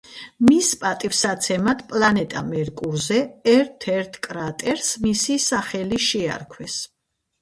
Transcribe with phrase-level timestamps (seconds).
[0.45, 3.19] მის პატივსაცემად პლანეტა მერკურზე
[3.53, 6.81] ერთ-ერთ კრატერს მისი სახელი შეარქვეს.